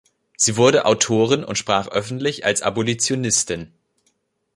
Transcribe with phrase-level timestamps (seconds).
[0.35, 3.71] Sie wurde Autorin und sprach öffentlich als Abolitionistin.